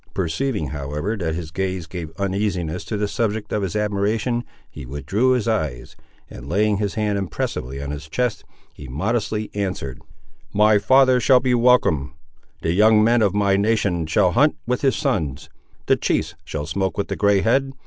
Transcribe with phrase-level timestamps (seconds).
[0.15, 5.33] Perceiving, however, that his gaze gave uneasiness to the subject of his admiration, he withdrew
[5.33, 5.95] his eyes,
[6.27, 8.43] and laying his hand impressively on his chest,
[8.73, 10.01] he, modestly, answered—
[10.51, 12.15] "My father shall be welcome.
[12.63, 15.51] The young men of my nation shall hunt with his sons;
[15.85, 17.71] the chiefs shall smoke with the grey head.